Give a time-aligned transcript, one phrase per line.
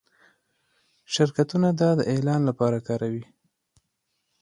[1.13, 3.25] شرکتونه دا د اعلان لپاره کاروي.